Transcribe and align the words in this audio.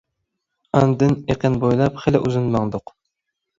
ئاندىن 0.79 1.13
ئېقىن 1.27 1.59
بويلاپ 1.65 2.01
خېلى 2.07 2.25
ئۇزۇن 2.25 2.51
ماڭدۇق. 2.59 2.97